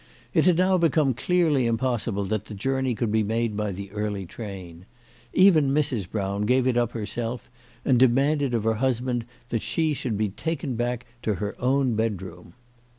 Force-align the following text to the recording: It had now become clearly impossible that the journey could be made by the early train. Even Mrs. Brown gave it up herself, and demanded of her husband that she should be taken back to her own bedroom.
It 0.33 0.47
had 0.47 0.57
now 0.57 0.79
become 0.79 1.13
clearly 1.13 1.67
impossible 1.67 2.23
that 2.23 2.45
the 2.45 2.55
journey 2.55 2.95
could 2.95 3.11
be 3.11 3.21
made 3.21 3.55
by 3.55 3.71
the 3.71 3.91
early 3.91 4.25
train. 4.25 4.87
Even 5.31 5.71
Mrs. 5.71 6.09
Brown 6.09 6.47
gave 6.47 6.65
it 6.65 6.75
up 6.75 6.93
herself, 6.93 7.51
and 7.85 7.99
demanded 7.99 8.55
of 8.55 8.63
her 8.63 8.73
husband 8.73 9.25
that 9.49 9.61
she 9.61 9.93
should 9.93 10.17
be 10.17 10.29
taken 10.29 10.73
back 10.73 11.05
to 11.21 11.35
her 11.35 11.55
own 11.59 11.93
bedroom. 11.93 12.53